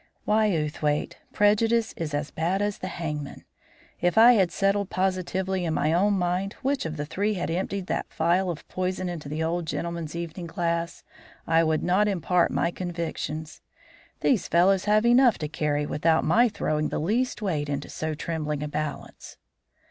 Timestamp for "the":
2.79-2.87, 6.97-7.05, 9.29-9.43, 16.89-16.97